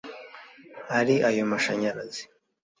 [0.97, 2.21] Ari ayo mashanyarazi